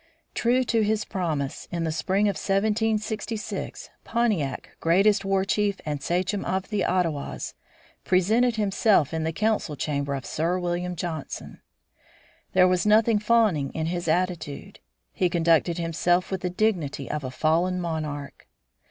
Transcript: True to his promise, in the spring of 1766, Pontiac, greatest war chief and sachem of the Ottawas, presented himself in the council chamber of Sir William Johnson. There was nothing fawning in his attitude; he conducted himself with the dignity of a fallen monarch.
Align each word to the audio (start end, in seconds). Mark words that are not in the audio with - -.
True 0.33 0.63
to 0.63 0.81
his 0.83 1.05
promise, 1.05 1.67
in 1.71 1.83
the 1.83 1.91
spring 1.91 2.25
of 2.25 2.33
1766, 2.33 3.91
Pontiac, 4.03 4.69
greatest 4.79 5.23
war 5.23 5.45
chief 5.45 5.79
and 5.85 6.01
sachem 6.01 6.43
of 6.43 6.69
the 6.69 6.83
Ottawas, 6.83 7.53
presented 8.03 8.55
himself 8.55 9.13
in 9.13 9.25
the 9.25 9.31
council 9.31 9.75
chamber 9.75 10.15
of 10.15 10.25
Sir 10.25 10.57
William 10.57 10.95
Johnson. 10.95 11.61
There 12.53 12.67
was 12.67 12.83
nothing 12.83 13.19
fawning 13.19 13.71
in 13.73 13.85
his 13.85 14.07
attitude; 14.07 14.79
he 15.13 15.29
conducted 15.29 15.77
himself 15.77 16.31
with 16.31 16.41
the 16.41 16.49
dignity 16.49 17.07
of 17.07 17.23
a 17.23 17.29
fallen 17.29 17.79
monarch. 17.79 18.47